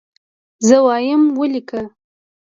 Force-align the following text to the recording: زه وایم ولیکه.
زه 0.67 0.77
وایم 0.85 1.23
ولیکه. 1.39 1.81